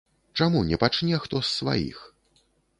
Чаму 0.39 0.63
не 0.69 0.79
пачне 0.85 1.21
хто 1.27 1.43
з 1.45 1.53
сваіх? 1.61 2.03